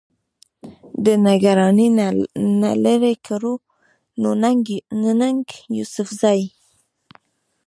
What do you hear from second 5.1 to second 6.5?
ننګ يوسفزۍ